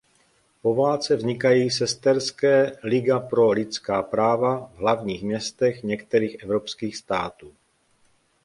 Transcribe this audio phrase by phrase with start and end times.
[0.61, 7.51] Po válce vznikají sesterské Liga pro lidská práva v hlavních městech některých evropských států.